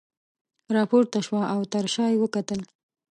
راپورته 0.75 1.19
شوه 1.27 1.41
او 1.53 1.61
تر 1.73 1.85
شاه 1.93 2.09
یې 2.13 2.17
وکتل. 2.21 2.61